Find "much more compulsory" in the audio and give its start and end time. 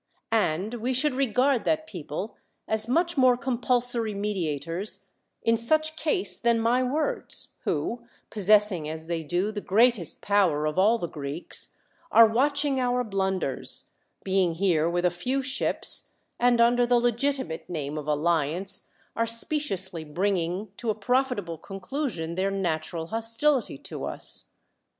2.87-4.15